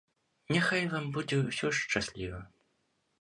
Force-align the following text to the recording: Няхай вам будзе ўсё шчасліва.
Няхай 0.55 0.87
вам 0.93 1.05
будзе 1.17 1.37
ўсё 1.49 1.67
шчасліва. 1.83 2.39